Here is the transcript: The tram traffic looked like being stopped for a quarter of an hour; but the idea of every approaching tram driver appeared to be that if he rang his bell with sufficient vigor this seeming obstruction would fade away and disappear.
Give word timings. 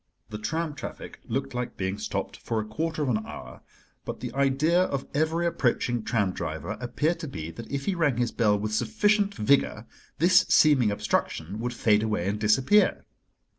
The 0.31 0.39
tram 0.39 0.73
traffic 0.73 1.19
looked 1.25 1.53
like 1.53 1.77
being 1.77 1.99
stopped 1.99 2.35
for 2.37 2.59
a 2.59 2.65
quarter 2.65 3.03
of 3.03 3.09
an 3.09 3.23
hour; 3.23 3.61
but 4.03 4.19
the 4.19 4.33
idea 4.33 4.81
of 4.85 5.05
every 5.13 5.45
approaching 5.45 6.01
tram 6.01 6.31
driver 6.31 6.71
appeared 6.81 7.19
to 7.19 7.27
be 7.27 7.51
that 7.51 7.71
if 7.71 7.85
he 7.85 7.93
rang 7.93 8.17
his 8.17 8.31
bell 8.31 8.57
with 8.57 8.73
sufficient 8.73 9.35
vigor 9.35 9.85
this 10.17 10.43
seeming 10.49 10.89
obstruction 10.89 11.59
would 11.59 11.75
fade 11.75 12.01
away 12.01 12.27
and 12.27 12.39
disappear. 12.39 13.05